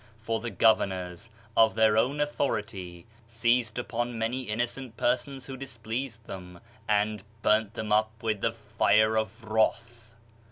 For 0.23 0.39
the 0.39 0.49
governors, 0.49 1.29
of 1.55 1.75
their 1.75 1.95
own 1.95 2.21
authority, 2.21 3.05
seized 3.27 3.77
upon 3.77 4.17
many 4.17 4.41
innocent 4.41 4.97
persons 4.97 5.45
who 5.45 5.55
displeased 5.55 6.25
them 6.25 6.59
and 6.89 7.21
burnt 7.43 7.75
them 7.75 7.91
up 7.91 8.23
with 8.23 8.41
the 8.41 8.51
fire 8.53 9.15
of 9.15 9.43
wrath. 9.43 10.09